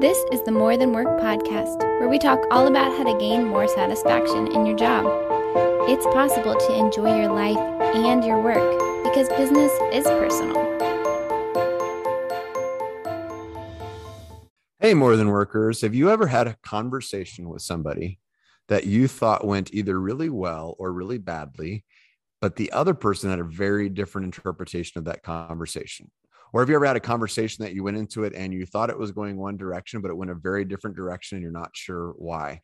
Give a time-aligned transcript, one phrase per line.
[0.00, 3.46] This is the More Than Work podcast, where we talk all about how to gain
[3.46, 5.04] more satisfaction in your job.
[5.90, 7.58] It's possible to enjoy your life
[7.94, 10.56] and your work because business is personal.
[14.78, 18.20] Hey, more than workers, have you ever had a conversation with somebody
[18.68, 21.84] that you thought went either really well or really badly,
[22.40, 26.10] but the other person had a very different interpretation of that conversation?
[26.52, 28.90] Or have you ever had a conversation that you went into it and you thought
[28.90, 31.70] it was going one direction, but it went a very different direction and you're not
[31.74, 32.60] sure why?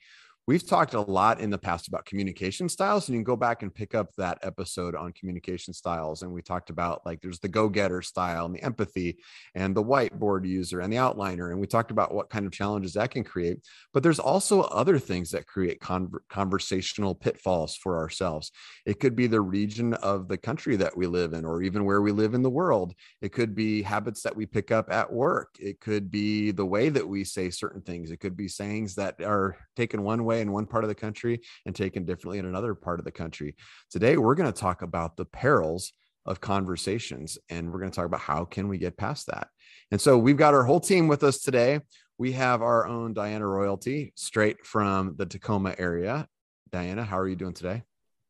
[0.48, 3.64] We've talked a lot in the past about communication styles, and you can go back
[3.64, 6.22] and pick up that episode on communication styles.
[6.22, 9.18] And we talked about like there's the go getter style and the empathy
[9.56, 11.50] and the whiteboard user and the outliner.
[11.50, 13.58] And we talked about what kind of challenges that can create.
[13.92, 18.52] But there's also other things that create con- conversational pitfalls for ourselves.
[18.84, 22.02] It could be the region of the country that we live in, or even where
[22.02, 22.94] we live in the world.
[23.20, 25.56] It could be habits that we pick up at work.
[25.58, 28.12] It could be the way that we say certain things.
[28.12, 30.94] It could be sayings that are taken one way way in one part of the
[30.94, 33.56] country and taken differently in another part of the country.
[33.90, 35.92] Today, we're going to talk about the perils
[36.24, 39.48] of conversations and we're going to talk about how can we get past that.
[39.90, 41.80] And so we've got our whole team with us today.
[42.18, 46.26] We have our own Diana Royalty straight from the Tacoma area.
[46.70, 47.82] Diana, how are you doing today?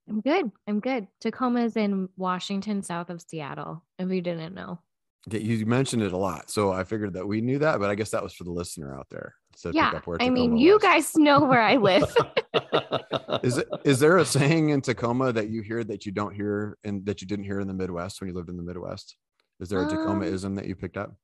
[0.09, 0.53] I'm good.
[0.69, 1.09] I'm good.
[1.21, 4.81] Tacoma is in Washington, south of Seattle, if you didn't know.
[5.29, 6.51] You mentioned it a lot.
[6.51, 8.97] So I figured that we knew that, but I guess that was for the listener
[8.97, 9.35] out there.
[9.57, 10.83] So yeah, I mean, you was.
[10.83, 12.15] guys know where I live.
[13.43, 16.77] is it is there a saying in Tacoma that you hear that you don't hear
[16.85, 19.17] and that you didn't hear in the Midwest when you lived in the Midwest?
[19.59, 21.15] Is there a Tacoma ism um, that you picked up?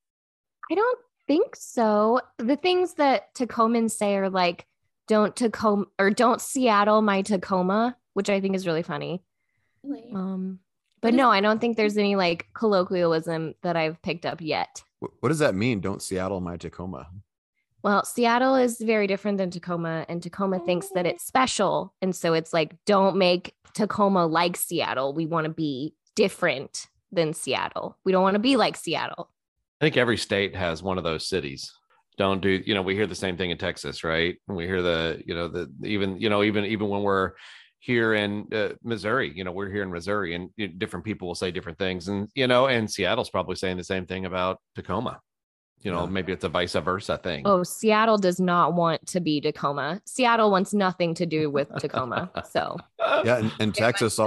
[0.70, 2.20] I don't think so.
[2.38, 4.66] The things that Tacomans say are like,
[5.08, 9.22] "Don't Tacoma" or "Don't Seattle my Tacoma," which I think is really funny.
[9.82, 10.10] Really?
[10.14, 10.60] Um,
[11.02, 14.82] but no, I don't think there's any like colloquialism that I've picked up yet.
[15.00, 15.80] What does that mean?
[15.80, 17.08] Don't Seattle my Tacoma.
[17.82, 21.92] Well, Seattle is very different than Tacoma, and Tacoma thinks that it's special.
[22.00, 25.14] And so it's like, don't make Tacoma like Seattle.
[25.14, 27.98] We want to be different than Seattle.
[28.04, 29.30] We don't want to be like Seattle.
[29.80, 31.72] I think every state has one of those cities.
[32.18, 34.36] Don't do, you know, we hear the same thing in Texas, right?
[34.46, 37.32] We hear the, you know, the even, you know, even even when we're
[37.80, 41.26] here in uh, Missouri, you know, we're here in Missouri, and you know, different people
[41.26, 44.58] will say different things, and you know, and Seattle's probably saying the same thing about
[44.76, 45.20] Tacoma
[45.82, 47.42] you know, maybe it's a vice versa thing.
[47.44, 50.00] Oh, Seattle does not want to be Tacoma.
[50.04, 52.30] Seattle wants nothing to do with Tacoma.
[52.48, 52.76] So
[53.24, 54.18] yeah, and, and Texas,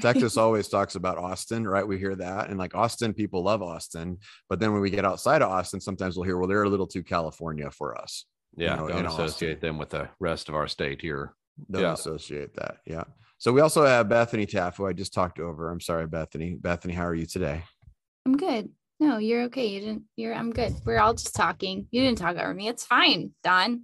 [0.00, 1.86] Texas always talks about Austin, right?
[1.86, 5.42] We hear that, and like Austin, people love Austin, but then when we get outside
[5.42, 8.24] of Austin, sometimes we'll hear, well, they're a little too California for us.
[8.56, 9.68] Yeah, you know, don't associate Austin.
[9.68, 11.34] them with the rest of our state here.
[11.70, 11.92] Don't yeah.
[11.92, 12.78] associate that.
[12.86, 13.04] Yeah.
[13.38, 15.70] So we also have Bethany Taff, who I just talked over.
[15.70, 16.54] I'm sorry, Bethany.
[16.54, 17.64] Bethany, how are you today?
[18.24, 18.70] I'm good.
[19.02, 19.66] No, you're okay.
[19.66, 20.04] You didn't.
[20.14, 20.32] You're.
[20.32, 20.76] I'm good.
[20.84, 21.88] We're all just talking.
[21.90, 22.68] You didn't talk over me.
[22.68, 23.82] It's fine, Don.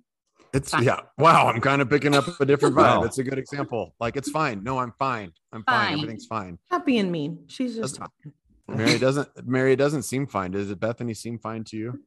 [0.54, 0.84] It's fine.
[0.84, 1.00] yeah.
[1.18, 1.48] Wow.
[1.48, 3.04] I'm kind of picking up a different vibe.
[3.04, 3.96] It's a good example.
[3.98, 4.62] Like it's fine.
[4.62, 5.32] No, I'm fine.
[5.52, 5.86] I'm fine.
[5.86, 5.94] fine.
[5.94, 6.58] Everything's fine.
[6.70, 7.40] Happy and mean.
[7.48, 8.32] She's just doesn't, talking.
[8.68, 9.28] Mary doesn't.
[9.44, 10.52] Mary doesn't seem fine.
[10.52, 10.78] Does it?
[10.78, 12.00] Bethany seem fine to you?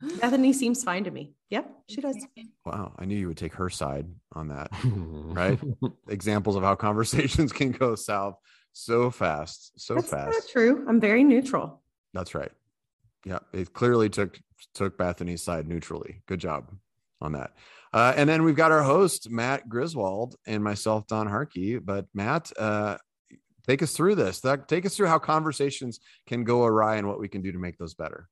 [0.22, 1.34] Bethany seems fine to me.
[1.50, 2.16] Yep, she does.
[2.64, 4.70] Wow, I knew you would take her side on that.
[4.82, 5.60] right?
[6.08, 8.38] Examples of how conversations can go south
[8.72, 10.32] so fast, so That's fast.
[10.32, 10.86] Not true.
[10.88, 11.82] I'm very neutral.
[12.16, 12.50] That's right.
[13.26, 14.40] Yeah, it clearly took
[14.74, 16.22] took Bethany's side neutrally.
[16.26, 16.72] Good job
[17.20, 17.52] on that.
[17.92, 21.78] Uh, and then we've got our host Matt Griswold and myself, Don Harkey.
[21.78, 22.96] But Matt, uh,
[23.66, 24.40] take us through this.
[24.66, 27.76] Take us through how conversations can go awry and what we can do to make
[27.76, 28.28] those better.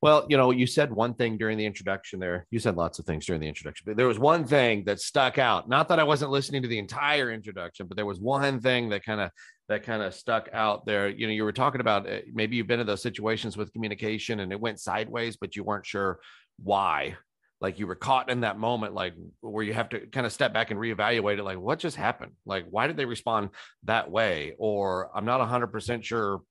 [0.00, 2.46] Well, you know, you said one thing during the introduction there.
[2.50, 5.38] You said lots of things during the introduction, but there was one thing that stuck
[5.38, 5.68] out.
[5.68, 9.04] Not that I wasn't listening to the entire introduction, but there was one thing that
[9.04, 9.30] kind of
[9.72, 11.08] that kind of stuck out there.
[11.08, 14.40] You know, you were talking about uh, maybe you've been in those situations with communication
[14.40, 16.20] and it went sideways, but you weren't sure
[16.62, 17.16] why.
[17.60, 20.52] Like you were caught in that moment, like where you have to kind of step
[20.52, 21.44] back and reevaluate it.
[21.44, 22.32] Like, what just happened?
[22.44, 23.50] Like, why did they respond
[23.84, 24.54] that way?
[24.58, 26.42] Or I'm not 100% sure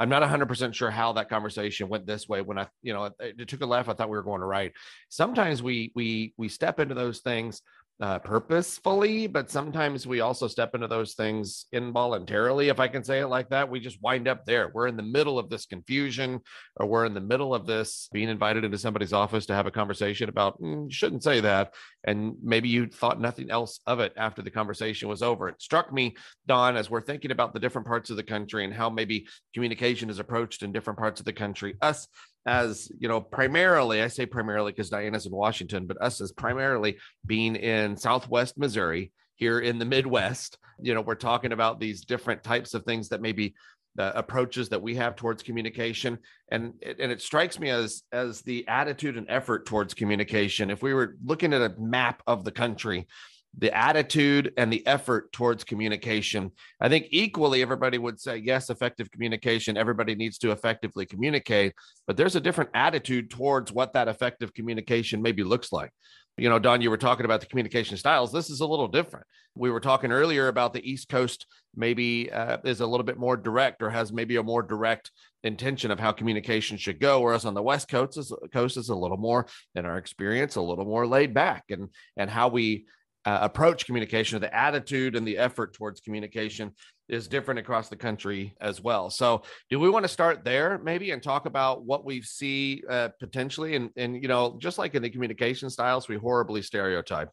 [0.00, 3.14] I'm not 100% sure how that conversation went this way when I, you know, it,
[3.18, 3.88] it, took a left.
[3.88, 4.72] I thought we were going to right.
[5.08, 7.62] Sometimes we we we step into those things
[8.00, 13.20] uh, purposefully, but sometimes we also step into those things involuntarily, if I can say
[13.20, 13.68] it like that.
[13.68, 14.70] We just wind up there.
[14.72, 16.40] We're in the middle of this confusion,
[16.76, 19.72] or we're in the middle of this being invited into somebody's office to have a
[19.72, 21.74] conversation about, mm, you shouldn't say that.
[22.04, 25.48] And maybe you thought nothing else of it after the conversation was over.
[25.48, 26.16] It struck me,
[26.46, 30.08] Don, as we're thinking about the different parts of the country and how maybe communication
[30.08, 32.06] is approached in different parts of the country, us
[32.46, 36.96] as you know primarily i say primarily because diana's in washington but us as primarily
[37.26, 42.42] being in southwest missouri here in the midwest you know we're talking about these different
[42.42, 43.54] types of things that maybe
[43.98, 46.18] the approaches that we have towards communication.
[46.50, 50.94] And and it strikes me as as the attitude and effort towards communication if we
[50.94, 53.08] were looking at a map of the country
[53.56, 56.50] the attitude and the effort towards communication
[56.80, 61.72] i think equally everybody would say yes effective communication everybody needs to effectively communicate
[62.06, 65.90] but there's a different attitude towards what that effective communication maybe looks like
[66.38, 68.32] you know, Don, you were talking about the communication styles.
[68.32, 69.26] This is a little different.
[69.56, 73.36] We were talking earlier about the East Coast maybe uh, is a little bit more
[73.36, 75.10] direct or has maybe a more direct
[75.42, 78.94] intention of how communication should go, whereas on the West Coast is, coast is a
[78.94, 82.86] little more, in our experience, a little more laid back, and and how we
[83.28, 86.72] uh, approach communication, or the attitude and the effort towards communication
[87.10, 89.10] is different across the country as well.
[89.10, 93.10] So, do we want to start there maybe and talk about what we see uh,
[93.20, 93.76] potentially?
[93.76, 97.28] And and you know, just like in the communication styles, we horribly stereotype,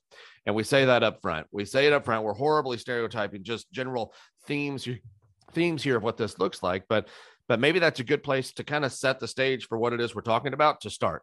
[0.46, 1.48] and we say that up front.
[1.54, 2.26] We say it up front.
[2.26, 4.14] We're horribly stereotyping just general
[4.48, 4.86] themes
[5.54, 7.08] themes here of what this looks like, but
[7.48, 10.02] but maybe that's a good place to kind of set the stage for what it
[10.02, 11.22] is we're talking about to start.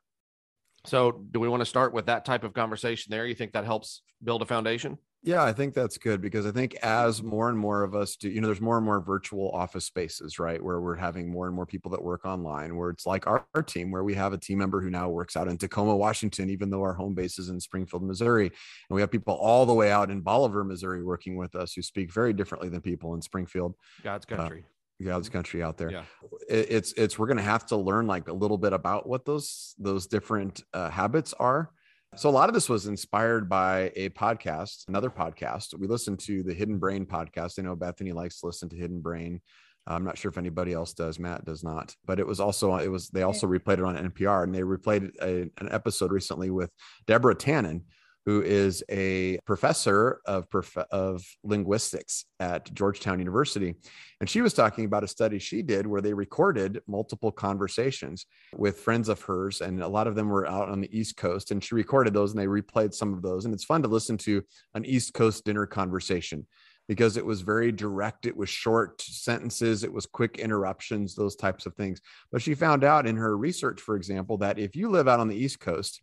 [0.84, 3.26] So, do we want to start with that type of conversation there?
[3.26, 4.98] You think that helps build a foundation?
[5.24, 8.28] Yeah, I think that's good because I think as more and more of us do,
[8.28, 10.60] you know, there's more and more virtual office spaces, right?
[10.60, 13.62] Where we're having more and more people that work online, where it's like our, our,
[13.62, 16.70] team, where we have a team member who now works out in Tacoma, Washington, even
[16.70, 18.46] though our home base is in Springfield, Missouri.
[18.46, 21.82] And we have people all the way out in Bolivar, Missouri working with us who
[21.82, 23.76] speak very differently than people in Springfield.
[24.02, 24.64] God's uh, country.
[24.66, 25.90] Uh, God's country out there.
[25.90, 26.04] Yeah.
[26.48, 29.74] It, it's it's we're gonna have to learn like a little bit about what those
[29.78, 31.70] those different uh, habits are
[32.14, 35.78] so a lot of this was inspired by a podcast, another podcast.
[35.78, 37.58] We listened to the Hidden Brain podcast.
[37.58, 39.40] I know Bethany likes to listen to Hidden Brain.
[39.86, 41.18] I'm not sure if anybody else does.
[41.18, 44.44] Matt does not, but it was also it was they also replayed it on NPR
[44.44, 46.70] and they replayed a, an episode recently with
[47.06, 47.80] Deborah Tannen,
[48.26, 53.74] who is a professor of, prof- of linguistics at Georgetown University.
[54.20, 58.26] And she was talking about a study she did where they recorded multiple conversations
[58.56, 59.60] with friends of hers.
[59.60, 61.50] And a lot of them were out on the East Coast.
[61.50, 63.44] And she recorded those and they replayed some of those.
[63.44, 64.42] And it's fun to listen to
[64.74, 66.46] an East Coast dinner conversation
[66.88, 68.26] because it was very direct.
[68.26, 72.00] It was short sentences, it was quick interruptions, those types of things.
[72.30, 75.28] But she found out in her research, for example, that if you live out on
[75.28, 76.02] the East Coast,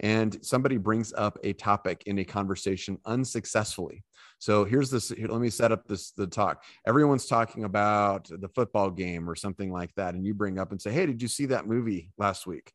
[0.00, 4.02] and somebody brings up a topic in a conversation unsuccessfully.
[4.38, 5.10] So here's this.
[5.10, 6.64] Here, let me set up this the talk.
[6.86, 10.80] Everyone's talking about the football game or something like that, and you bring up and
[10.80, 12.72] say, "Hey, did you see that movie last week?"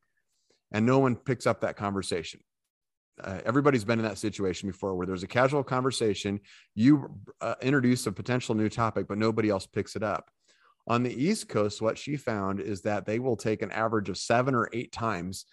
[0.72, 2.42] And no one picks up that conversation.
[3.24, 6.38] Uh, everybody's been in that situation before where there's a casual conversation
[6.74, 10.30] you uh, introduce a potential new topic but nobody else picks it up
[10.88, 14.18] on the east coast what she found is that they will take an average of
[14.18, 15.45] seven or eight times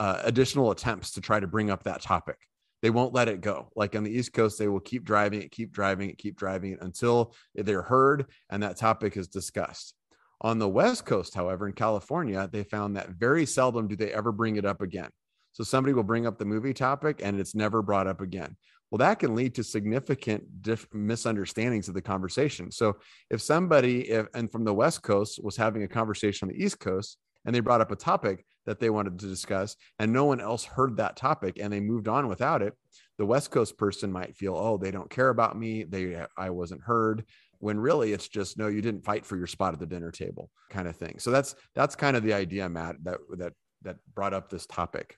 [0.00, 2.38] uh, additional attempts to try to bring up that topic.
[2.82, 3.70] They won't let it go.
[3.74, 6.72] Like on the East Coast, they will keep driving it, keep driving it, keep driving
[6.72, 9.94] it until they're heard and that topic is discussed.
[10.40, 14.30] On the West Coast, however, in California, they found that very seldom do they ever
[14.30, 15.10] bring it up again.
[15.52, 18.56] So somebody will bring up the movie topic and it's never brought up again.
[18.90, 22.70] Well, that can lead to significant diff- misunderstandings of the conversation.
[22.70, 22.96] So
[23.28, 26.78] if somebody, if, and from the West Coast was having a conversation on the East
[26.78, 30.40] Coast and they brought up a topic, that they wanted to discuss and no one
[30.40, 32.74] else heard that topic and they moved on without it
[33.18, 35.84] the west coast person might feel oh they don't care about me.
[35.84, 37.24] They i wasn't heard
[37.58, 40.50] when really it's just no you didn't fight for your spot at the dinner table
[40.70, 41.18] kind of thing.
[41.18, 45.16] So that's that's kind of the idea matt that that that brought up this topic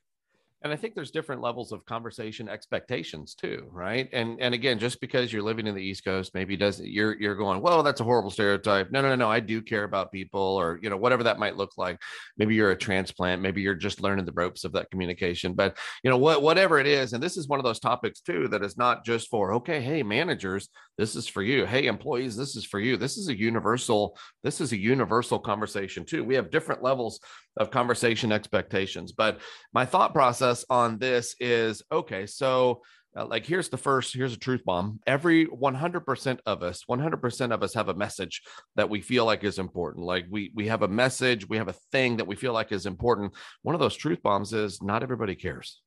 [0.62, 4.08] and i think there's different levels of conversation expectations too right?
[4.12, 7.34] And and again just because you're living in the east coast maybe doesn't you're you're
[7.34, 8.90] going well that's a horrible stereotype.
[8.90, 11.56] No no no no i do care about people or you know whatever that might
[11.56, 11.98] look like.
[12.36, 15.54] Maybe you're a transplant maybe you're just learning the ropes of that communication.
[15.54, 18.48] But you know what whatever it is and this is one of those topics too
[18.48, 20.68] that is not just for okay hey managers
[21.00, 21.64] this is for you.
[21.64, 22.98] Hey employees this is for you.
[22.98, 26.22] This is a universal this is a universal conversation too.
[26.22, 27.20] We have different levels
[27.56, 29.40] of conversation expectations but
[29.72, 32.82] my thought process on this is okay so
[33.16, 35.00] uh, like here's the first here's a truth bomb.
[35.06, 38.42] Every 100% of us 100% of us have a message
[38.76, 40.04] that we feel like is important.
[40.04, 42.84] Like we we have a message we have a thing that we feel like is
[42.84, 43.32] important.
[43.62, 45.80] One of those truth bombs is not everybody cares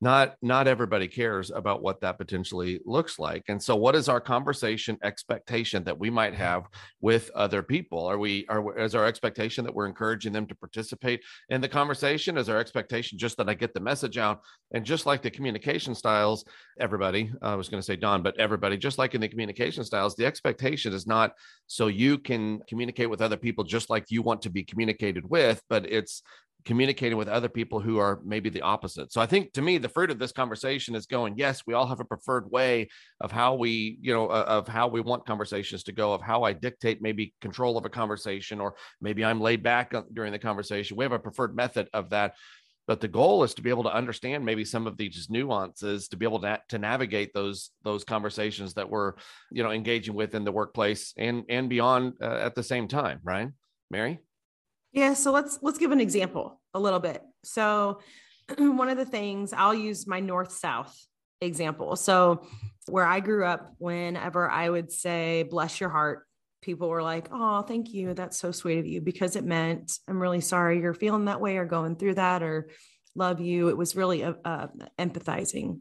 [0.00, 3.44] not not everybody cares about what that potentially looks like.
[3.48, 6.64] And so what is our conversation expectation that we might have
[7.00, 8.06] with other people?
[8.06, 12.36] Are we are is our expectation that we're encouraging them to participate in the conversation?
[12.36, 14.40] Is our expectation just that i get the message out?
[14.72, 16.44] And just like the communication styles
[16.78, 20.14] everybody i was going to say don but everybody just like in the communication styles
[20.14, 21.32] the expectation is not
[21.66, 25.62] so you can communicate with other people just like you want to be communicated with
[25.68, 26.22] but it's
[26.66, 29.12] communicating with other people who are maybe the opposite.
[29.12, 31.86] So I think to me, the fruit of this conversation is going, yes, we all
[31.86, 32.88] have a preferred way
[33.20, 36.42] of how we, you know, uh, of how we want conversations to go, of how
[36.42, 40.96] I dictate maybe control of a conversation, or maybe I'm laid back during the conversation.
[40.96, 42.34] We have a preferred method of that.
[42.88, 46.16] But the goal is to be able to understand maybe some of these nuances to
[46.16, 49.14] be able to, to navigate those those conversations that we're
[49.50, 53.18] you know engaging with in the workplace and and beyond uh, at the same time,
[53.24, 53.48] right,
[53.90, 54.20] Mary?
[54.96, 57.22] Yeah, so let's let's give an example a little bit.
[57.44, 58.00] So
[58.58, 60.98] one of the things I'll use my north south
[61.42, 61.96] example.
[61.96, 62.46] So
[62.86, 66.26] where I grew up whenever I would say bless your heart,
[66.62, 68.14] people were like, "Oh, thank you.
[68.14, 71.58] That's so sweet of you" because it meant I'm really sorry you're feeling that way
[71.58, 72.70] or going through that or
[73.14, 73.68] love you.
[73.68, 75.80] It was really uh, uh, empathizing.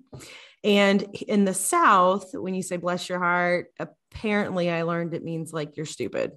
[0.65, 5.53] And in the South, when you say bless your heart, apparently I learned it means
[5.53, 6.33] like you're stupid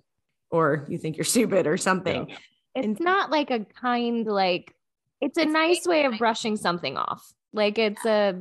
[0.48, 2.28] or you think you're stupid or something.
[2.28, 2.36] Yeah.
[2.84, 4.74] It's not like a kind, like,
[5.20, 7.32] it's a it's nice way of brushing something off.
[7.52, 8.40] Like, it's a,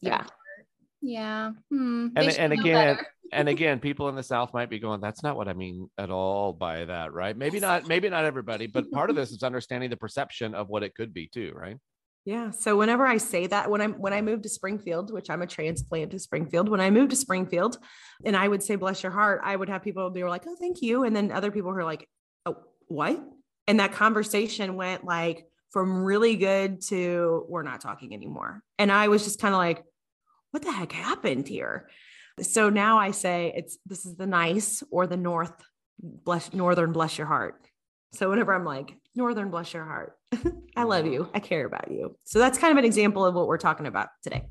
[0.00, 0.26] yeah.
[1.00, 1.52] Yeah.
[1.70, 2.08] Hmm.
[2.16, 2.98] And, and again,
[3.32, 6.10] and again, people in the South might be going, that's not what I mean at
[6.10, 7.36] all by that, right?
[7.36, 10.82] Maybe not, maybe not everybody, but part of this is understanding the perception of what
[10.82, 11.76] it could be too, right?
[12.24, 12.52] Yeah.
[12.52, 15.46] So whenever I say that, when I'm when I moved to Springfield, which I'm a
[15.46, 17.76] transplant to Springfield, when I moved to Springfield
[18.24, 20.80] and I would say bless your heart, I would have people be like, Oh, thank
[20.80, 21.04] you.
[21.04, 22.08] And then other people who are like,
[22.46, 22.56] Oh,
[22.88, 23.22] what?
[23.66, 28.62] And that conversation went like from really good to we're not talking anymore.
[28.78, 29.84] And I was just kind of like,
[30.50, 31.88] what the heck happened here?
[32.40, 35.52] So now I say it's this is the nice or the north
[36.00, 37.60] bless northern bless your heart.
[38.12, 40.16] So whenever I'm like, northern bless your heart,
[40.76, 41.28] I love you.
[41.34, 42.16] I care about you.
[42.24, 44.46] So that's kind of an example of what we're talking about today.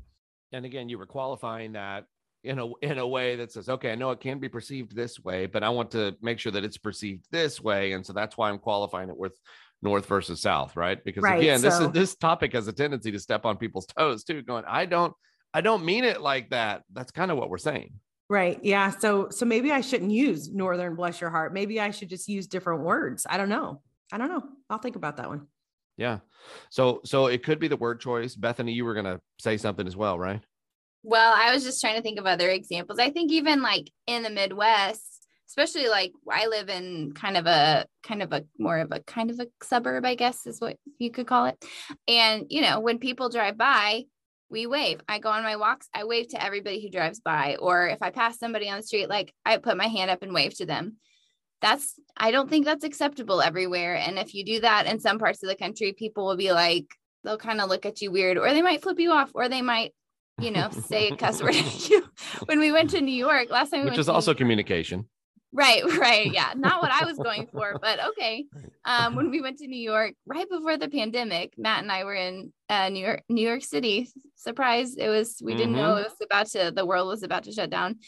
[0.52, 2.04] And again, you were qualifying that
[2.44, 5.18] in a in a way that says, okay, I know it can be perceived this
[5.18, 8.36] way, but I want to make sure that it's perceived this way, and so that's
[8.36, 9.38] why I'm qualifying it with
[9.82, 11.02] north versus south, right?
[11.04, 13.86] Because right, again, so- this is this topic has a tendency to step on people's
[13.86, 14.42] toes too.
[14.42, 15.14] Going, I don't,
[15.52, 16.82] I don't mean it like that.
[16.92, 17.94] That's kind of what we're saying.
[18.28, 18.58] Right.
[18.62, 18.90] Yeah.
[18.90, 21.52] So so maybe I shouldn't use northern bless your heart.
[21.52, 23.26] Maybe I should just use different words.
[23.28, 23.82] I don't know.
[24.12, 24.42] I don't know.
[24.70, 25.46] I'll think about that one.
[25.96, 26.20] Yeah.
[26.70, 28.34] So so it could be the word choice.
[28.34, 30.42] Bethany, you were gonna say something as well, right?
[31.06, 32.98] Well, I was just trying to think of other examples.
[32.98, 37.86] I think even like in the Midwest, especially like I live in kind of a
[38.02, 41.10] kind of a more of a kind of a suburb, I guess is what you
[41.10, 41.62] could call it.
[42.08, 44.04] And you know, when people drive by,
[44.48, 45.00] we wave.
[45.06, 47.56] I go on my walks, I wave to everybody who drives by.
[47.60, 50.32] Or if I pass somebody on the street, like I put my hand up and
[50.32, 50.96] wave to them.
[51.60, 53.96] That's, I don't think that's acceptable everywhere.
[53.96, 56.86] And if you do that in some parts of the country, people will be like,
[57.24, 59.62] they'll kind of look at you weird, or they might flip you off, or they
[59.62, 59.92] might,
[60.40, 62.04] you know, say a cuss word at you.
[62.46, 65.06] When we went to New York last time, which is also communication.
[65.54, 66.30] Right, right.
[66.30, 66.52] Yeah.
[66.56, 68.44] Not what I was going for, but okay.
[68.84, 72.14] Um, when we went to New York right before the pandemic, Matt and I were
[72.14, 74.08] in uh, New York, New York City.
[74.34, 74.96] Surprise.
[74.96, 75.82] It was, we didn't mm-hmm.
[75.82, 78.00] know it was about to, the world was about to shut down.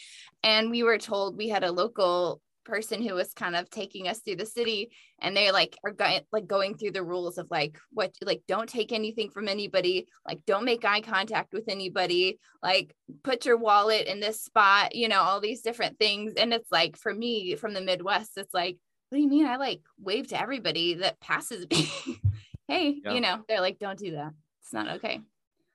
[0.43, 4.19] And we were told we had a local person who was kind of taking us
[4.19, 7.77] through the city and they like are going like going through the rules of like
[7.91, 12.93] what like don't take anything from anybody like don't make eye contact with anybody like
[13.23, 16.33] put your wallet in this spot you know all these different things.
[16.35, 18.77] And it's like for me from the midwest it's like
[19.09, 19.45] what do you mean?
[19.45, 21.89] I like wave to everybody that passes me.
[22.69, 23.13] Hey yeah.
[23.13, 24.33] you know they're like don't do that.
[24.61, 25.21] It's not okay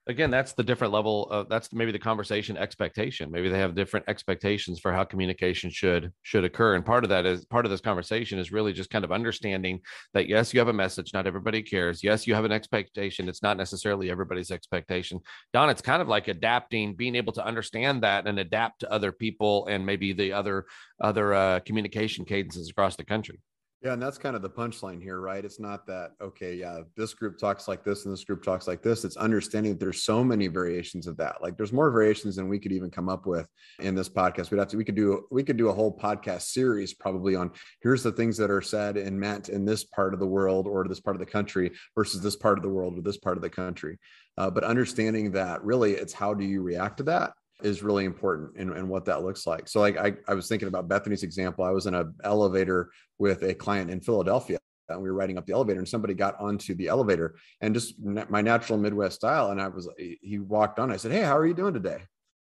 [0.08, 3.30] again that's the different level of that's maybe the conversation expectation.
[3.30, 6.74] Maybe they have different expectations for how communication should should occur.
[6.74, 9.80] And part of that is part of this conversation is really just kind of understanding
[10.14, 12.02] that yes you have a message not everybody cares.
[12.02, 13.28] Yes you have an expectation.
[13.28, 15.20] It's not necessarily everybody's expectation.
[15.52, 19.12] Don it's kind of like adapting being able to understand that and adapt to other
[19.12, 20.66] people and maybe the other
[21.00, 23.40] other uh, communication cadences across the country
[23.82, 25.44] yeah, and that's kind of the punchline here, right?
[25.44, 28.80] It's not that okay, yeah, this group talks like this and this group talks like
[28.80, 29.04] this.
[29.04, 31.42] It's understanding that there's so many variations of that.
[31.42, 33.48] Like there's more variations than we could even come up with
[33.80, 34.52] in this podcast.
[34.52, 37.50] We'd have to we could do we could do a whole podcast series probably on
[37.80, 40.86] here's the things that are said and meant in this part of the world or
[40.86, 43.42] this part of the country versus this part of the world or this part of
[43.42, 43.98] the country.
[44.38, 47.32] Uh, but understanding that really it's how do you react to that
[47.64, 49.68] is really important and, and what that looks like.
[49.68, 51.64] So like I, I was thinking about Bethany's example.
[51.64, 55.46] I was in an elevator with a client in Philadelphia and we were riding up
[55.46, 59.50] the elevator and somebody got onto the elevator and just my natural Midwest style.
[59.50, 62.02] And I was, he walked on, I said, Hey, how are you doing today?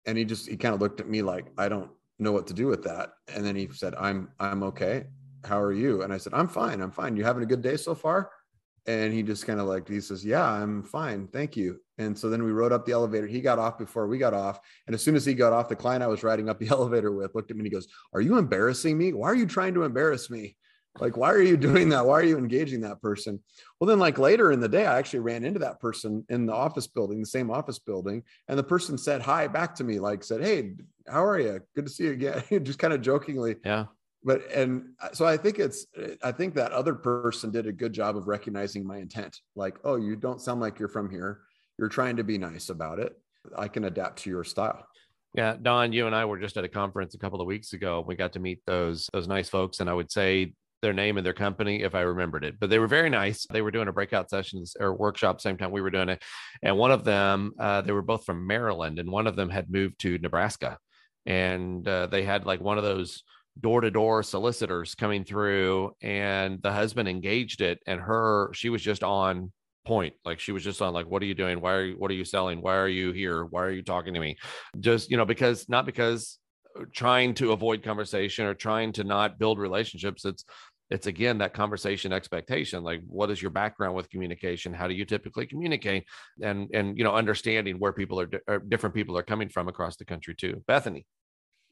[0.05, 2.53] And he just, he kind of looked at me like, I don't know what to
[2.53, 3.11] do with that.
[3.33, 5.05] And then he said, I'm, I'm okay.
[5.43, 6.03] How are you?
[6.03, 6.81] And I said, I'm fine.
[6.81, 7.15] I'm fine.
[7.15, 8.31] You having a good day so far?
[8.87, 11.27] And he just kind of like, he says, Yeah, I'm fine.
[11.27, 11.79] Thank you.
[11.97, 13.25] And so then we rode up the elevator.
[13.25, 14.59] He got off before we got off.
[14.85, 17.11] And as soon as he got off, the client I was riding up the elevator
[17.11, 19.13] with looked at me and he goes, Are you embarrassing me?
[19.13, 20.55] Why are you trying to embarrass me?
[20.99, 23.39] like why are you doing that why are you engaging that person
[23.79, 26.53] well then like later in the day i actually ran into that person in the
[26.53, 30.23] office building the same office building and the person said hi back to me like
[30.23, 30.73] said hey
[31.07, 33.85] how are you good to see you again just kind of jokingly yeah
[34.25, 35.85] but and uh, so i think it's
[36.23, 39.95] i think that other person did a good job of recognizing my intent like oh
[39.95, 41.41] you don't sound like you're from here
[41.77, 43.13] you're trying to be nice about it
[43.57, 44.85] i can adapt to your style
[45.35, 48.01] yeah, Don, you and I were just at a conference a couple of weeks ago.
[48.07, 51.25] We got to meet those those nice folks, and I would say their name and
[51.25, 52.57] their company if I remembered it.
[52.57, 53.45] But they were very nice.
[53.51, 56.23] They were doing a breakout sessions or workshop same time we were doing it,
[56.63, 59.69] and one of them uh, they were both from Maryland, and one of them had
[59.69, 60.77] moved to Nebraska,
[61.25, 63.23] and uh, they had like one of those
[63.59, 68.81] door to door solicitors coming through, and the husband engaged it, and her she was
[68.81, 69.51] just on
[69.85, 70.15] point.
[70.25, 71.61] Like she was just on like what are you doing?
[71.61, 72.61] Why are you what are you selling?
[72.61, 73.45] Why are you here?
[73.45, 74.37] Why are you talking to me?
[74.79, 76.39] Just you know because not because
[76.77, 80.43] uh, trying to avoid conversation or trying to not build relationships it's
[80.91, 84.73] it's again that conversation expectation like what is your background with communication?
[84.73, 86.05] How do you typically communicate?
[86.41, 89.67] And and you know understanding where people are, or uh, different people are coming from
[89.67, 90.63] across the country too.
[90.67, 91.05] Bethany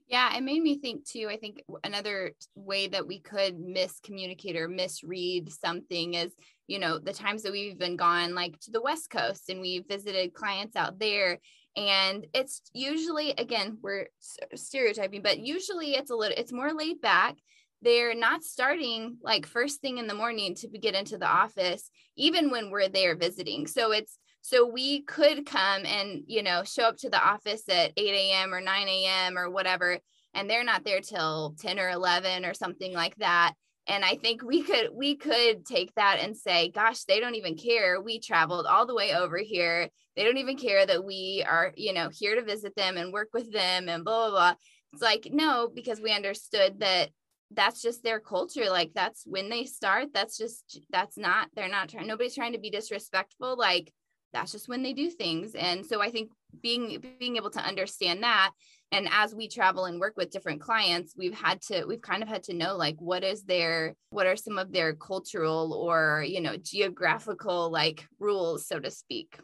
[0.08, 1.28] yeah, it made me think too.
[1.30, 6.34] I think another way that we could miscommunicate or misread something is,
[6.68, 9.88] you know, the times that we've been gone like to the West Coast and we've
[9.88, 11.40] visited clients out there
[11.76, 14.08] and it's usually again we're
[14.54, 17.36] stereotyping but usually it's a little it's more laid back
[17.82, 22.52] they're not starting like first thing in the morning to get into the office even
[22.52, 26.98] when we're there visiting so it's so we could come and you know show up
[26.98, 30.00] to the office at 8 a.m or 9 a.m or whatever
[30.34, 33.54] and they're not there till 10 or 11 or something like that.
[33.88, 37.56] And i think we could we could take that and say gosh they don't even
[37.58, 38.02] care.
[38.02, 39.90] We traveled all the way over here.
[40.16, 43.30] They don't even care that we are you know here to visit them and work
[43.34, 44.54] with them and blah blah blah.
[44.94, 47.10] It's like no because we understood that
[47.52, 48.70] that's just their culture.
[48.70, 52.60] Like that's when they start that's just that's not they're not trying nobody's trying to
[52.60, 53.58] be disrespectful.
[53.58, 53.92] Like
[54.34, 56.30] that's just when they do things and so i think
[56.62, 58.52] being being able to understand that
[58.92, 62.30] and as we travel and work with different clients we've had to we've kind of
[62.30, 66.42] had to know like what is their what are some of their cultural or you
[66.42, 69.40] know geographical like rules so to speak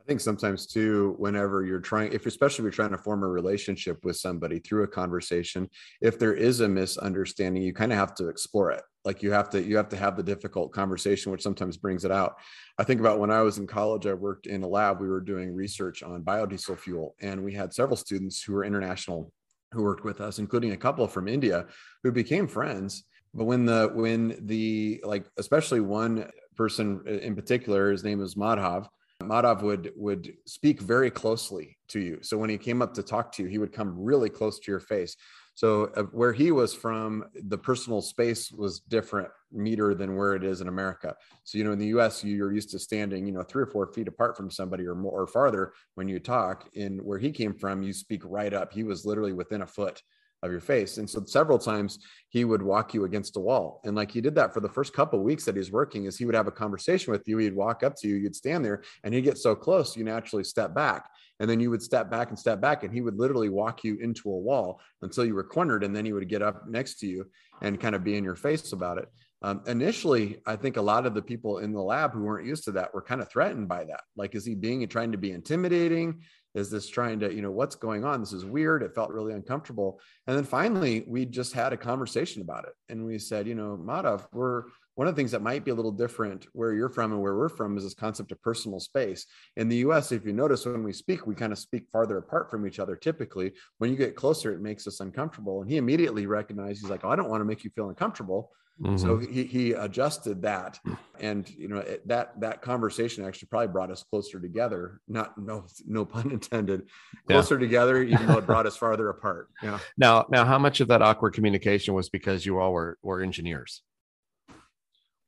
[0.00, 3.28] I think sometimes too, whenever you're trying, if especially if you're trying to form a
[3.28, 5.68] relationship with somebody through a conversation,
[6.00, 8.80] if there is a misunderstanding, you kind of have to explore it.
[9.08, 12.10] Like you have to, you have to have the difficult conversation, which sometimes brings it
[12.10, 12.36] out.
[12.76, 15.00] I think about when I was in college, I worked in a lab.
[15.00, 19.32] We were doing research on biodiesel fuel, and we had several students who were international
[19.72, 21.64] who worked with us, including a couple from India
[22.02, 23.04] who became friends.
[23.32, 28.88] But when the when the like, especially one person in particular, his name was Madhav
[29.22, 32.18] Madhav would would speak very closely to you.
[32.22, 34.70] So when he came up to talk to you, he would come really close to
[34.70, 35.16] your face.
[35.58, 40.44] So uh, where he was from, the personal space was different meter than where it
[40.44, 41.16] is in America.
[41.42, 43.92] So you know, in the U.S., you're used to standing, you know, three or four
[43.92, 46.68] feet apart from somebody or more or farther when you talk.
[46.74, 48.72] In where he came from, you speak right up.
[48.72, 50.00] He was literally within a foot
[50.44, 50.98] of your face.
[50.98, 53.80] And so several times he would walk you against a wall.
[53.84, 56.24] And like he did that for the first couple weeks that he's working is he
[56.24, 57.38] would have a conversation with you.
[57.38, 60.44] He'd walk up to you, you'd stand there and he'd get so close, you naturally
[60.44, 61.08] step back.
[61.40, 63.96] And then you would step back and step back and he would literally walk you
[64.00, 65.84] into a wall until you were cornered.
[65.84, 67.26] And then he would get up next to you
[67.62, 69.08] and kind of be in your face about it.
[69.40, 72.64] Um, initially, I think a lot of the people in the lab who weren't used
[72.64, 74.00] to that were kind of threatened by that.
[74.16, 76.22] Like, is he being trying to be intimidating?
[76.54, 79.32] is this trying to you know what's going on this is weird it felt really
[79.32, 83.54] uncomfortable and then finally we just had a conversation about it and we said you
[83.54, 84.64] know madhav we're
[84.98, 87.36] one of the things that might be a little different where you're from and where
[87.36, 90.82] we're from is this concept of personal space in the us if you notice when
[90.82, 94.16] we speak we kind of speak farther apart from each other typically when you get
[94.16, 97.40] closer it makes us uncomfortable and he immediately recognized he's like oh, i don't want
[97.40, 98.96] to make you feel uncomfortable Mm-hmm.
[98.96, 100.78] So he, he adjusted that,
[101.18, 105.00] and you know that that conversation actually probably brought us closer together.
[105.08, 106.88] Not no no pun intended,
[107.26, 107.60] closer yeah.
[107.60, 109.48] together, even though it brought us farther apart.
[109.64, 109.80] Yeah.
[109.96, 113.82] Now now, how much of that awkward communication was because you all were were engineers?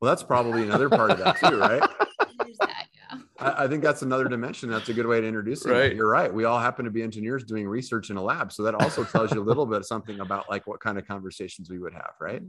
[0.00, 1.82] Well, that's probably another part of that too, right?
[3.38, 4.70] I, I, think that's another dimension.
[4.70, 5.70] That's a good way to introduce it.
[5.70, 5.94] Right.
[5.94, 6.32] You're right.
[6.32, 8.52] We all happen to be engineers doing research in a lab.
[8.52, 11.06] So that also tells you a little bit of something about like what kind of
[11.06, 12.42] conversations we would have, right?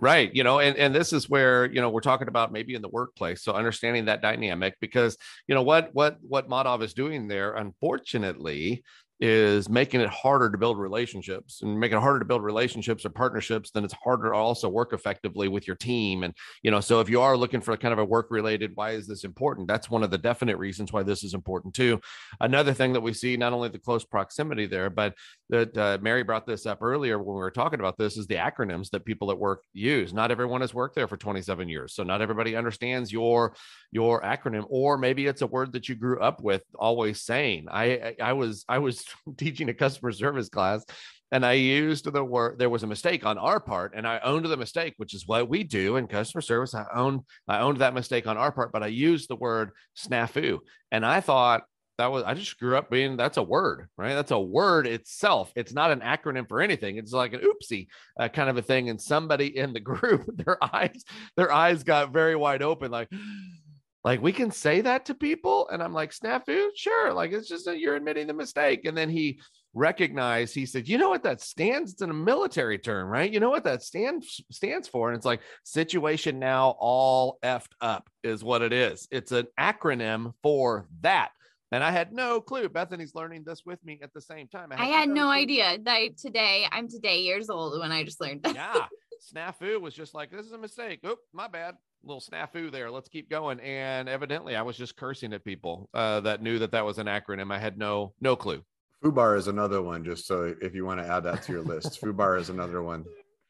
[0.00, 0.34] Right.
[0.34, 2.88] You know, and, and this is where, you know, we're talking about maybe in the
[2.88, 3.42] workplace.
[3.42, 8.82] So understanding that dynamic because, you know, what what what Madhav is doing there, unfortunately,
[9.20, 13.10] is making it harder to build relationships and making it harder to build relationships or
[13.10, 17.00] partnerships then it's harder to also work effectively with your team and you know so
[17.00, 19.66] if you are looking for kind of a work related why is this important?
[19.66, 22.00] that's one of the definite reasons why this is important too.
[22.40, 25.14] Another thing that we see not only the close proximity there but
[25.50, 28.34] that uh, Mary brought this up earlier when we were talking about this is the
[28.34, 30.12] acronyms that people at work use.
[30.12, 33.54] Not everyone has worked there for 27 years, so not everybody understands your
[33.90, 37.66] your acronym, or maybe it's a word that you grew up with always saying.
[37.70, 39.04] I I was I was
[39.36, 40.84] teaching a customer service class
[41.30, 44.46] and I used the word there was a mistake on our part, and I owned
[44.46, 46.74] the mistake, which is what we do in customer service.
[46.74, 50.60] I owned I owned that mistake on our part, but I used the word snafu,
[50.90, 51.62] and I thought
[51.98, 54.14] that was I just grew up being that's a word, right?
[54.14, 55.52] That's a word itself.
[55.56, 56.96] It's not an acronym for anything.
[56.96, 58.88] It's like an oopsie uh, kind of a thing.
[58.88, 61.04] And somebody in the group, their eyes,
[61.36, 63.10] their eyes got very wide open, like
[64.04, 67.64] like we can say that to people and i'm like snafu sure like it's just
[67.64, 69.40] that you're admitting the mistake and then he
[69.74, 73.40] recognized he said you know what that stands it's in a military term right you
[73.40, 78.44] know what that stands stands for and it's like situation now all effed up is
[78.44, 81.30] what it is it's an acronym for that
[81.72, 82.68] and I had no clue.
[82.68, 84.72] Bethany's learning this with me at the same time.
[84.72, 88.04] I had, I had no, no idea that today I'm today years old when I
[88.04, 88.54] just learned that.
[88.54, 88.86] Yeah.
[89.34, 91.00] Snafu was just like, this is a mistake.
[91.04, 92.90] Oop, my bad little snafu there.
[92.90, 93.60] Let's keep going.
[93.60, 97.06] And evidently, I was just cursing at people uh, that knew that that was an
[97.06, 97.52] acronym.
[97.52, 98.62] I had no no clue.
[99.04, 100.04] Fubar is another one.
[100.04, 103.04] Just so if you want to add that to your list, Fubar is another one.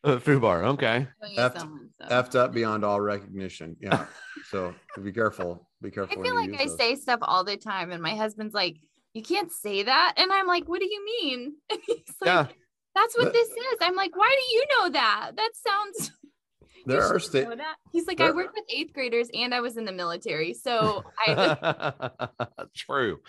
[0.04, 1.08] Uh, Fubar, okay.
[1.36, 2.08] Effed, someone, so.
[2.08, 3.76] effed up beyond all recognition.
[3.80, 4.06] Yeah.
[4.50, 5.68] So be careful.
[5.80, 6.20] Be careful.
[6.20, 6.76] I feel like I those.
[6.76, 8.76] say stuff all the time, and my husband's like,
[9.14, 11.54] "You can't say that," and I'm like, "What do you mean?"
[11.86, 12.46] he's like, yeah.
[12.98, 13.76] That's what but, this is.
[13.80, 15.32] I'm like, why do you know that?
[15.36, 16.10] That sounds
[16.86, 17.48] there are states.
[17.92, 18.28] He's like, there...
[18.28, 20.52] I worked with eighth graders and I was in the military.
[20.54, 22.30] So I
[22.74, 23.20] true.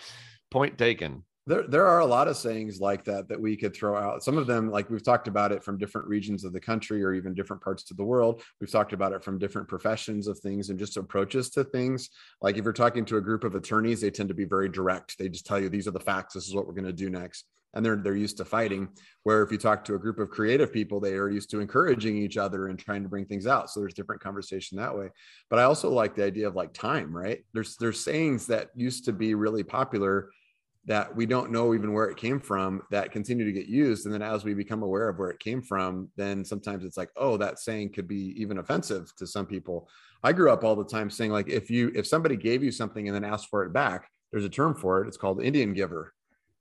[0.50, 1.22] Point taken.
[1.50, 4.22] There, there are a lot of sayings like that that we could throw out.
[4.22, 7.12] Some of them, like we've talked about it from different regions of the country or
[7.12, 8.44] even different parts of the world.
[8.60, 12.10] We've talked about it from different professions of things and just approaches to things.
[12.40, 15.18] Like if you're talking to a group of attorneys, they tend to be very direct.
[15.18, 16.34] They just tell you these are the facts.
[16.34, 18.88] This is what we're going to do next and they're they're used to fighting
[19.22, 22.16] where if you talk to a group of creative people they are used to encouraging
[22.16, 25.08] each other and trying to bring things out so there's different conversation that way
[25.48, 29.04] but i also like the idea of like time right there's there's sayings that used
[29.04, 30.30] to be really popular
[30.86, 34.14] that we don't know even where it came from that continue to get used and
[34.14, 37.36] then as we become aware of where it came from then sometimes it's like oh
[37.36, 39.88] that saying could be even offensive to some people
[40.22, 43.08] i grew up all the time saying like if you if somebody gave you something
[43.08, 46.14] and then asked for it back there's a term for it it's called indian giver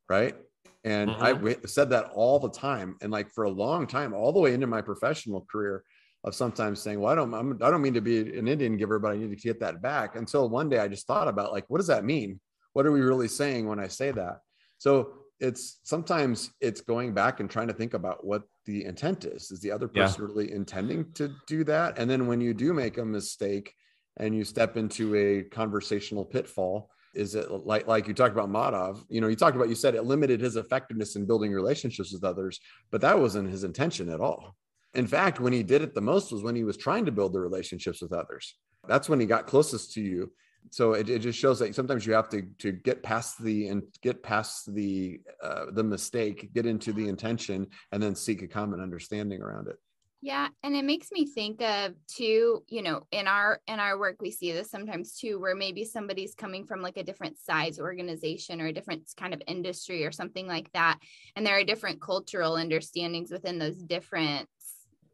[0.10, 0.36] right
[0.84, 1.47] and mm-hmm.
[1.47, 2.95] I said that all the time.
[3.01, 5.84] And like for a long time, all the way into my professional career,
[6.25, 8.99] of sometimes saying, "Well, I don't, I'm, I don't mean to be an Indian giver,
[8.99, 11.65] but I need to get that back." Until one day, I just thought about like,
[11.69, 12.39] what does that mean?
[12.73, 14.41] What are we really saying when I say that?
[14.77, 19.51] So it's sometimes it's going back and trying to think about what the intent is.
[19.51, 20.27] Is the other person yeah.
[20.27, 21.97] really intending to do that?
[21.97, 23.73] And then when you do make a mistake
[24.17, 29.03] and you step into a conversational pitfall, is it like like you talked about Madhav?
[29.10, 32.23] You know, you talked about you said it limited his effectiveness in building relationships with
[32.23, 32.60] others,
[32.91, 34.55] but that wasn't his intention at all.
[34.93, 37.34] In fact, when he did it the most was when he was trying to build
[37.34, 38.55] the relationships with others.
[38.88, 40.32] That's when he got closest to you.
[40.69, 43.84] So it, it just shows that sometimes you have to to get past the and
[44.01, 48.79] get past the uh, the mistake, get into the intention, and then seek a common
[48.79, 49.77] understanding around it.
[50.21, 54.17] Yeah, and it makes me think of too, you know, in our in our work
[54.21, 58.60] we see this sometimes too where maybe somebody's coming from like a different size organization
[58.60, 60.99] or a different kind of industry or something like that
[61.38, 64.49] and there are different cultural understandings within those different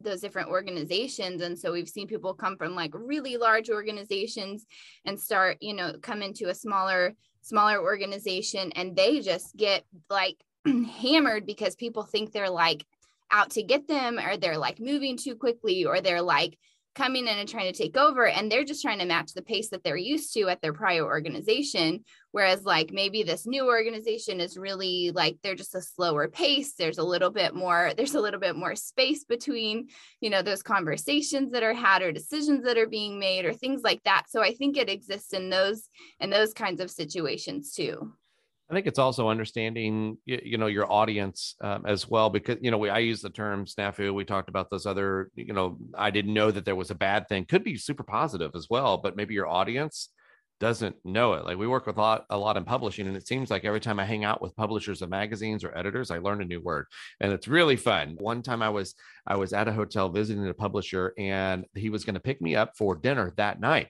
[0.05, 4.65] those different organizations and so we've seen people come from like really large organizations
[5.05, 10.37] and start, you know, come into a smaller smaller organization and they just get like
[11.01, 12.85] hammered because people think they're like
[13.31, 16.57] out to get them or they're like moving too quickly or they're like
[16.95, 19.69] coming in and trying to take over and they're just trying to match the pace
[19.69, 22.03] that they're used to at their prior organization.
[22.31, 26.73] Whereas like maybe this new organization is really like they're just a slower pace.
[26.73, 29.89] There's a little bit more there's a little bit more space between
[30.21, 33.81] you know those conversations that are had or decisions that are being made or things
[33.83, 34.23] like that.
[34.29, 38.13] So i think it exists in those in those kinds of situations too
[38.69, 42.71] I think it's also understanding, you, you know, your audience um, as well, because, you
[42.71, 44.13] know, we, I use the term snafu.
[44.13, 47.27] We talked about those other, you know, I didn't know that there was a bad
[47.29, 50.09] thing could be super positive as well, but maybe your audience
[50.59, 51.45] doesn't know it.
[51.45, 53.81] Like we work with a lot, a lot in publishing, and it seems like every
[53.81, 56.87] time I hang out with publishers of magazines or editors, I learn a new word,
[57.19, 58.15] and it's really fun.
[58.19, 58.95] One time I was,
[59.27, 62.55] I was at a hotel visiting a publisher, and he was going to pick me
[62.55, 63.89] up for dinner that night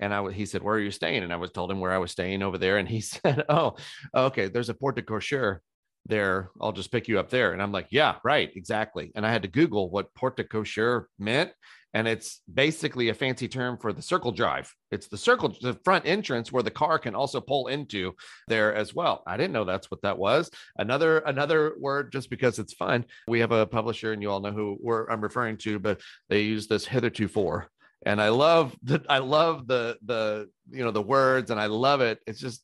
[0.00, 1.98] and I he said, "Where are you staying?" And I was told him where I
[1.98, 3.76] was staying over there, and he said, "Oh,
[4.14, 5.58] okay, there's a porte cochere
[6.06, 6.50] there.
[6.60, 9.42] I'll just pick you up there." And I'm like, "Yeah, right, exactly." And I had
[9.42, 11.52] to Google what porte cochere meant,
[11.92, 14.72] and it's basically a fancy term for the circle drive.
[14.90, 18.14] It's the circle, the front entrance where the car can also pull into
[18.48, 19.22] there as well.
[19.26, 20.50] I didn't know that's what that was.
[20.76, 23.04] Another another word, just because it's fun.
[23.28, 24.78] We have a publisher, and you all know who
[25.10, 27.68] I'm referring to, but they use this hitherto for
[28.04, 32.00] and I love the I love the the you know the words and I love
[32.00, 32.20] it.
[32.26, 32.62] It's just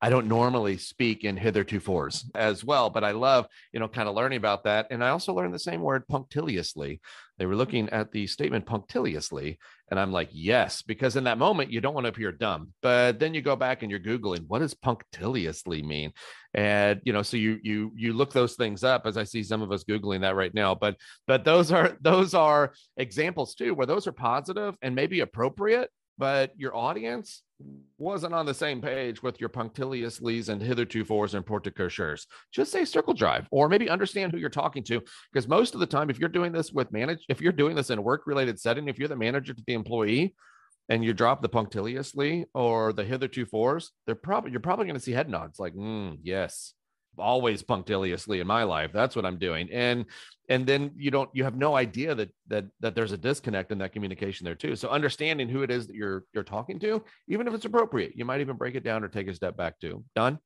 [0.00, 4.08] I don't normally speak in hitherto fours as well, but I love, you know, kind
[4.08, 4.88] of learning about that.
[4.90, 7.00] And I also learned the same word punctiliously.
[7.38, 7.94] They were looking mm-hmm.
[7.94, 9.58] at the statement punctiliously.
[9.90, 12.72] And I'm like, yes, because in that moment, you don't want to appear dumb.
[12.82, 16.12] But then you go back and you're Googling, what does punctiliously mean?
[16.54, 19.62] And, you know, so you, you, you look those things up as I see some
[19.62, 20.74] of us Googling that right now.
[20.74, 20.96] But,
[21.26, 26.52] but those are, those are examples too, where those are positive and maybe appropriate, but
[26.56, 27.42] your audience
[27.98, 32.26] wasn't on the same page with your punctiliously's and hitherto fours and porte-cocheres.
[32.52, 35.02] Just say circle drive, or maybe understand who you're talking to.
[35.32, 37.90] Because most of the time, if you're doing this with manage, if you're doing this
[37.90, 40.34] in a work-related setting, if you're the manager to the employee,
[40.88, 45.02] and you drop the punctiliously or the hitherto fours, they're probably you're probably going to
[45.02, 46.74] see head nods like, mm, yes,
[47.18, 48.90] always punctiliously in my life.
[48.92, 49.68] That's what I'm doing.
[49.72, 50.06] And
[50.48, 53.78] and then you don't you have no idea that that that there's a disconnect in
[53.78, 54.76] that communication there too.
[54.76, 58.24] So understanding who it is that you're you're talking to, even if it's appropriate, you
[58.24, 60.04] might even break it down or take a step back to.
[60.14, 60.38] Don.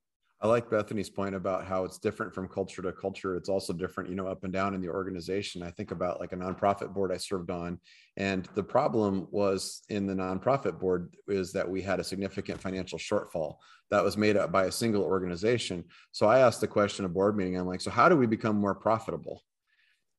[0.42, 3.36] I like Bethany's point about how it's different from culture to culture.
[3.36, 5.62] It's also different, you know, up and down in the organization.
[5.62, 7.78] I think about like a nonprofit board I served on,
[8.16, 12.98] and the problem was in the nonprofit board is that we had a significant financial
[12.98, 13.56] shortfall
[13.90, 15.84] that was made up by a single organization.
[16.12, 18.56] So I asked the question at board meeting, I'm like, so how do we become
[18.56, 19.42] more profitable?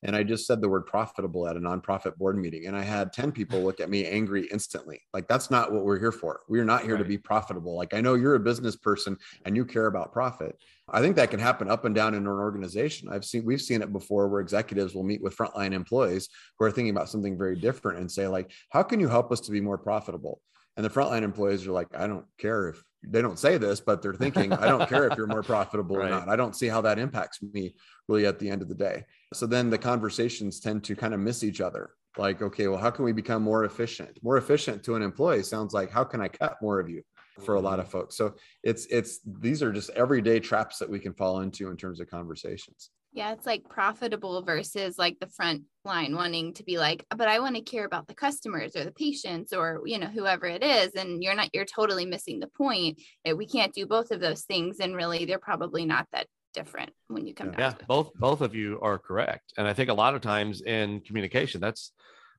[0.03, 2.65] And I just said the word profitable at a nonprofit board meeting.
[2.65, 5.01] And I had 10 people look at me angry instantly.
[5.13, 6.41] Like, that's not what we're here for.
[6.47, 7.03] We're not here right.
[7.03, 7.75] to be profitable.
[7.75, 10.57] Like, I know you're a business person and you care about profit.
[10.89, 13.09] I think that can happen up and down in an organization.
[13.09, 16.71] I've seen, we've seen it before where executives will meet with frontline employees who are
[16.71, 19.61] thinking about something very different and say, like, how can you help us to be
[19.61, 20.41] more profitable?
[20.77, 24.01] And the frontline employees are like, I don't care if they don't say this, but
[24.01, 26.07] they're thinking, I don't care if you're more profitable right.
[26.07, 26.29] or not.
[26.29, 27.75] I don't see how that impacts me
[28.07, 29.05] really at the end of the day.
[29.33, 31.91] So then the conversations tend to kind of miss each other.
[32.17, 34.19] Like, okay, well, how can we become more efficient?
[34.21, 37.03] More efficient to an employee sounds like, how can I cut more of you?
[37.39, 37.81] for a lot mm-hmm.
[37.81, 38.15] of folks.
[38.15, 41.99] So it's it's these are just everyday traps that we can fall into in terms
[41.99, 42.91] of conversations.
[43.13, 47.39] Yeah, it's like profitable versus like the front line wanting to be like, but I
[47.39, 50.93] want to care about the customers or the patients or you know whoever it is,
[50.95, 53.02] and you're not you're totally missing the point.
[53.26, 57.26] We can't do both of those things, and really they're probably not that different when
[57.26, 57.74] you come yeah.
[57.88, 61.60] both both of you are correct, and I think a lot of times in communication,
[61.60, 61.91] that's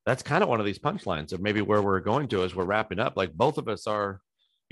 [0.07, 2.65] that's kind of one of these punchlines of maybe where we're going to as we're
[2.65, 3.17] wrapping up.
[3.17, 4.21] Like both of us are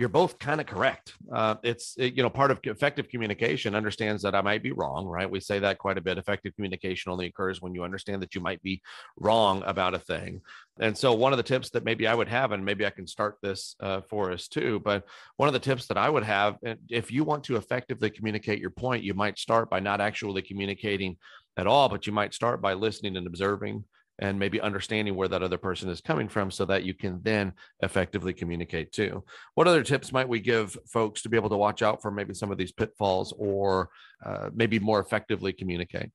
[0.01, 1.13] you're both kind of correct.
[1.31, 5.05] Uh, it's it, you know part of effective communication understands that I might be wrong,
[5.05, 5.31] right?
[5.31, 6.17] We say that quite a bit.
[6.17, 8.81] Effective communication only occurs when you understand that you might be
[9.19, 10.41] wrong about a thing.
[10.81, 13.07] And so one of the tips that maybe I would have, and maybe I can
[13.07, 15.05] start this uh, for us too, but
[15.37, 16.57] one of the tips that I would have,
[16.89, 21.19] if you want to effectively communicate your point, you might start by not actually communicating
[21.59, 23.85] at all, but you might start by listening and observing
[24.21, 27.53] and maybe understanding where that other person is coming from so that you can then
[27.81, 29.25] effectively communicate too.
[29.55, 32.35] What other tips might we give folks to be able to watch out for maybe
[32.35, 33.89] some of these pitfalls or
[34.25, 36.11] uh, maybe more effectively communicate?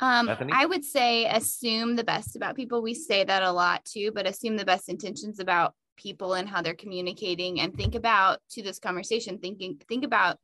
[0.00, 2.82] Um, I would say assume the best about people.
[2.82, 6.60] We say that a lot too, but assume the best intentions about people and how
[6.60, 10.36] they're communicating and think about to this conversation, thinking, think about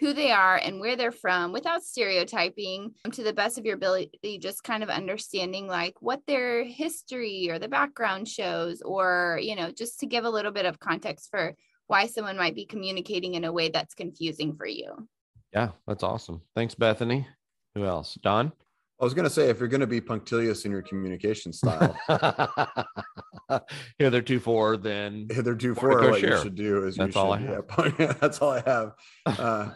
[0.00, 3.74] who they are and where they're from without stereotyping um, to the best of your
[3.74, 9.54] ability just kind of understanding like what their history or the background shows or you
[9.54, 11.54] know just to give a little bit of context for
[11.86, 15.08] why someone might be communicating in a way that's confusing for you.
[15.52, 16.40] Yeah that's awesome.
[16.54, 17.28] Thanks bethany.
[17.74, 18.18] Who else?
[18.22, 18.52] Don
[19.00, 21.96] I was going to say, if you're going to be punctilious in your communication style,
[23.98, 27.94] hitherto for, then hitherto for, what you should do is that's all should, I have.
[27.98, 28.92] Yeah, that's all I have.
[29.24, 29.70] Uh,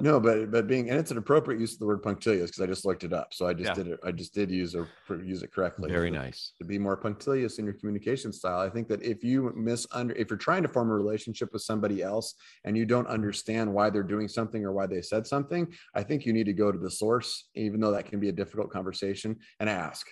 [0.00, 2.66] no, but but being and it's an appropriate use of the word punctilious because I
[2.66, 3.34] just looked it up.
[3.34, 3.74] So I just yeah.
[3.74, 4.00] did it.
[4.04, 5.90] I just did use or use it correctly.
[5.90, 6.52] Very nice.
[6.58, 8.60] To be more punctilious in your communication style.
[8.60, 12.02] I think that if you misunder if you're trying to form a relationship with somebody
[12.02, 12.34] else
[12.64, 16.26] and you don't understand why they're doing something or why they said something, I think
[16.26, 19.36] you need to go to the source, even though that can be a difficult conversation,
[19.60, 20.06] and ask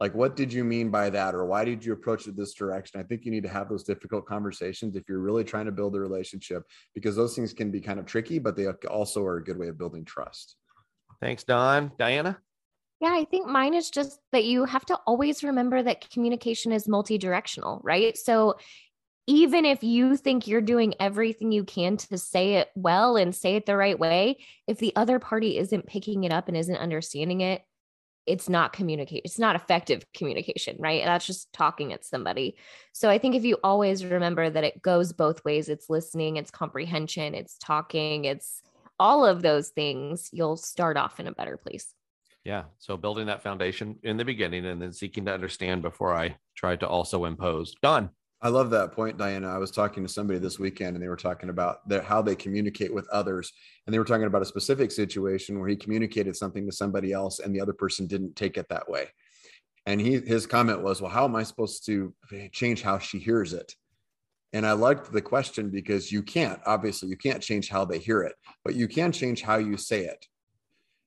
[0.00, 3.00] like what did you mean by that or why did you approach it this direction?
[3.00, 5.96] I think you need to have those difficult conversations if you're really trying to build
[5.96, 6.62] a relationship
[6.94, 9.68] because those things can be kind of tricky but they also are a good way
[9.68, 10.56] of building trust.
[11.20, 11.92] Thanks don.
[11.98, 12.38] Diana?
[13.00, 16.88] Yeah, I think mine is just that you have to always remember that communication is
[16.88, 18.16] multi-directional, right?
[18.16, 18.56] So
[19.28, 23.56] even if you think you're doing everything you can to say it well and say
[23.56, 27.42] it the right way, if the other party isn't picking it up and isn't understanding
[27.42, 27.62] it,
[28.28, 31.04] it's not communicate it's not effective communication right?
[31.04, 32.56] That's just talking at somebody.
[32.92, 36.50] So i think if you always remember that it goes both ways it's listening it's
[36.50, 38.62] comprehension it's talking it's
[39.00, 41.94] all of those things you'll start off in a better place.
[42.44, 46.36] Yeah so building that foundation in the beginning and then seeking to understand before i
[46.56, 47.74] try to also impose.
[47.82, 48.10] Don
[48.40, 49.48] I love that point, Diana.
[49.48, 52.36] I was talking to somebody this weekend and they were talking about their, how they
[52.36, 53.52] communicate with others.
[53.84, 57.40] And they were talking about a specific situation where he communicated something to somebody else
[57.40, 59.08] and the other person didn't take it that way.
[59.86, 62.14] And he, his comment was, Well, how am I supposed to
[62.52, 63.74] change how she hears it?
[64.52, 68.22] And I liked the question because you can't, obviously, you can't change how they hear
[68.22, 70.26] it, but you can change how you say it.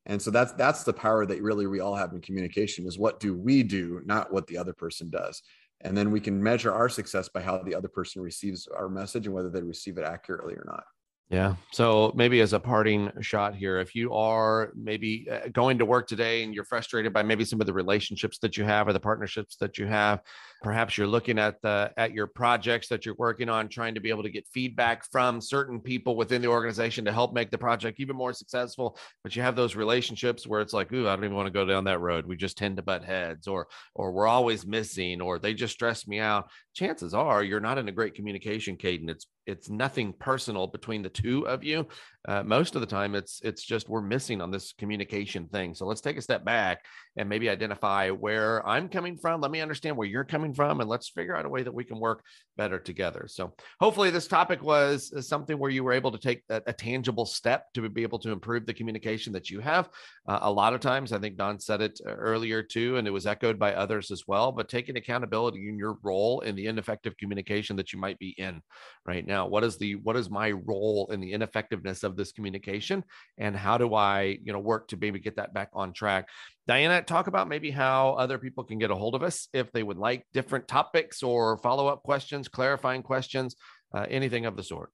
[0.06, 3.20] And so that's that's the power that really we all have in communication is what
[3.20, 5.42] do we do, not what the other person does
[5.84, 9.26] and then we can measure our success by how the other person receives our message
[9.26, 10.84] and whether they receive it accurately or not
[11.32, 11.56] yeah.
[11.72, 16.06] So maybe as a parting shot here, if you are maybe uh, going to work
[16.06, 19.00] today and you're frustrated by maybe some of the relationships that you have or the
[19.00, 20.20] partnerships that you have,
[20.62, 24.10] perhaps you're looking at the at your projects that you're working on, trying to be
[24.10, 28.02] able to get feedback from certain people within the organization to help make the project
[28.02, 28.98] even more successful.
[29.24, 31.66] But you have those relationships where it's like, ooh, I don't even want to go
[31.66, 32.26] down that road.
[32.26, 36.06] We just tend to butt heads, or or we're always missing, or they just stress
[36.08, 36.50] me out.
[36.74, 39.28] Chances are you're not in a great communication cadence.
[39.46, 41.88] It's nothing personal between the two of you
[42.28, 45.74] uh, most of the time it's it's just we're missing on this communication thing.
[45.74, 46.86] So let's take a step back
[47.18, 49.42] and maybe identify where i'm coming from.
[49.42, 51.84] Let me understand where you're coming from and let's figure out a way that we
[51.84, 52.24] can work
[52.58, 53.26] better together.
[53.28, 56.74] So hopefully this topic was uh, something where you were able to take a, a
[56.74, 59.90] tangible step to be able to improve the communication that you have.
[60.28, 63.12] Uh, a lot of times i think don said it uh, earlier too and it
[63.12, 67.18] was echoed by others as well but taking accountability in your role in the ineffective
[67.18, 68.62] communication that you might be in
[69.06, 69.48] right now.
[69.48, 73.04] What is the what is my role in the ineffectiveness of of this communication
[73.38, 76.30] and how do i you know work to maybe get that back on track.
[76.68, 79.82] Diana talk about maybe how other people can get a hold of us if they
[79.82, 83.56] would like different topics or follow-up questions clarifying questions
[83.94, 84.92] uh, anything of the sort.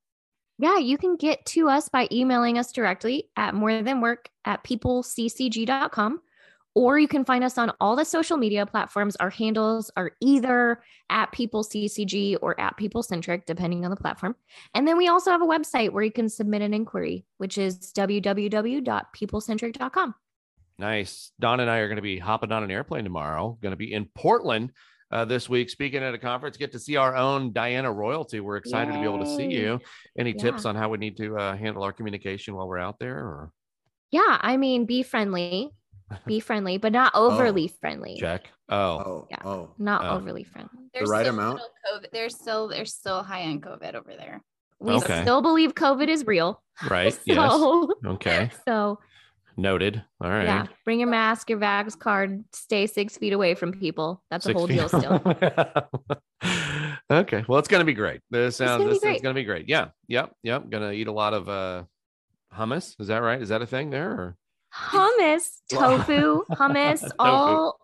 [0.59, 4.63] Yeah, you can get to us by emailing us directly at more than work at
[4.63, 6.21] peopleccg.com
[6.77, 9.15] or you can find us on all the social media platforms.
[9.15, 14.35] Our handles are either at People CCG or at People Centric, depending on the platform.
[14.75, 17.91] And then we also have a website where you can submit an inquiry, which is
[17.97, 20.15] www.peoplecentric.com.
[20.77, 21.31] Nice.
[21.39, 23.91] Don and I are going to be hopping on an airplane tomorrow, going to be
[23.91, 24.71] in Portland
[25.11, 26.57] uh, this week speaking at a conference.
[26.57, 28.39] Get to see our own Diana Royalty.
[28.39, 28.97] We're excited Yay.
[28.97, 29.79] to be able to see you.
[30.15, 30.43] Any yeah.
[30.43, 33.17] tips on how we need to uh, handle our communication while we're out there?
[33.17, 33.51] Or?
[34.11, 35.71] Yeah, I mean, be friendly
[36.25, 37.31] be friendly, but not oh.
[37.31, 38.17] overly oh, friendly.
[38.19, 38.49] Check.
[38.69, 38.75] Oh.
[38.77, 39.27] Oh.
[39.29, 39.37] Yeah.
[39.43, 39.69] Oh.
[39.77, 40.17] Not oh.
[40.17, 40.89] overly friendly.
[40.93, 41.61] There's the right amount.
[41.91, 42.11] COVID.
[42.11, 44.41] They're still they're still high on COVID over there.
[44.79, 45.21] We okay.
[45.21, 46.61] still believe COVID is real.
[46.89, 47.13] Right.
[47.13, 48.11] so, yes.
[48.13, 48.51] Okay.
[48.67, 48.99] So
[49.59, 50.03] noted.
[50.21, 50.43] All right.
[50.43, 50.67] Yeah.
[50.85, 54.23] Bring your mask, your vax card, stay six feet away from people.
[54.29, 55.21] That's six a whole deal still.
[57.11, 57.43] okay.
[57.47, 58.21] Well, it's gonna be great.
[58.29, 59.67] This sounds this is gonna be great.
[59.67, 59.87] Yeah.
[60.07, 60.33] Yep.
[60.43, 60.69] Yep.
[60.69, 61.83] Gonna eat a lot of uh
[62.53, 62.99] hummus.
[62.99, 63.41] Is that right?
[63.41, 64.11] Is that a thing there?
[64.11, 64.37] Or?
[64.73, 67.79] Hummus, tofu, hummus, all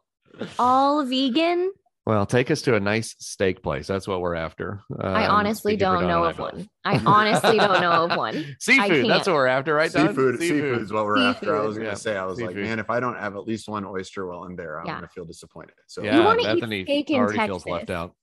[0.60, 1.72] all vegan.
[2.06, 3.88] Well, take us to a nice steak place.
[3.88, 4.82] That's what we're after.
[5.00, 6.68] Um, I honestly don't know of one.
[6.84, 8.58] I honestly don't know of one.
[8.60, 9.10] Seafood.
[9.10, 9.90] That's what we're after, right?
[9.90, 10.40] Seafood.
[10.40, 10.42] Seafood.
[10.42, 11.36] Seafood is what we're seafood.
[11.36, 11.58] after.
[11.58, 12.58] I was going to say, I was seafood.
[12.58, 14.96] like, man, if I don't have at least one oyster while I'm there, I'm yeah.
[14.96, 15.76] going to feel disappointed.
[15.88, 17.66] So yeah, you want to eat steak in Texas.
[17.66, 18.16] left out.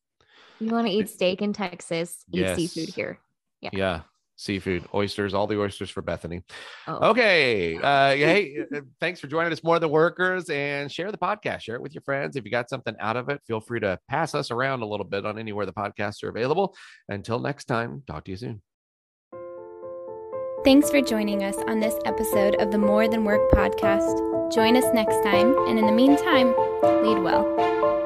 [0.59, 2.23] You want to eat steak in Texas?
[2.31, 2.57] Eat yes.
[2.57, 3.19] seafood here.
[3.63, 3.71] Yeah.
[3.73, 4.01] Yeah
[4.41, 6.43] seafood, oysters, all the oysters for Bethany.
[6.87, 7.11] Oh.
[7.11, 7.77] Okay.
[7.77, 11.61] Uh, hey, uh, thanks for joining us, More Than Workers, and share the podcast.
[11.61, 12.37] Share it with your friends.
[12.37, 15.07] If you got something out of it, feel free to pass us around a little
[15.07, 16.75] bit on anywhere the podcasts are available.
[17.09, 18.63] Until next time, talk to you soon.
[20.65, 24.53] Thanks for joining us on this episode of the More Than Work podcast.
[24.53, 26.49] Join us next time, and in the meantime,
[27.03, 28.00] lead well.